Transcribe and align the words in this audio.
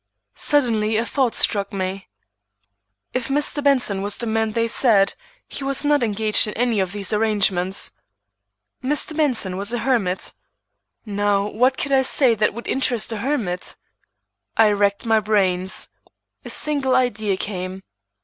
Suddenly 0.33 0.97
a 0.97 1.05
thought 1.05 1.35
struck 1.35 1.71
me. 1.71 2.07
If 3.13 3.27
Mr. 3.27 3.63
Benson 3.63 4.01
was 4.01 4.17
the 4.17 4.25
man 4.25 4.53
they 4.53 4.67
said, 4.67 5.13
he 5.47 5.63
was 5.63 5.85
not 5.85 6.01
engaged 6.01 6.47
in 6.47 6.55
any 6.55 6.79
of 6.79 6.91
these 6.91 7.13
arrangements. 7.13 7.91
Mr. 8.83 9.15
Benson 9.15 9.57
was 9.57 9.71
a 9.73 9.77
hermit. 9.85 10.33
Now 11.05 11.45
what 11.47 11.77
could 11.77 11.91
I 11.91 12.01
say 12.01 12.33
that 12.33 12.51
would 12.55 12.67
interest 12.67 13.11
a 13.11 13.17
hermit? 13.17 13.77
I 14.57 14.71
racked 14.71 15.05
my 15.05 15.19
brains; 15.19 15.89
a 16.43 16.49
single 16.49 16.95
idea 16.95 17.37
came. 17.37 17.83